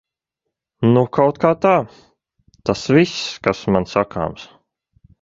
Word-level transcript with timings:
Nu 0.95 1.03
kautkā 1.17 1.51
tā. 1.67 1.75
Tas 2.71 2.89
viss, 2.99 3.23
kas 3.49 3.65
man 3.77 3.91
sakāms. 3.97 4.53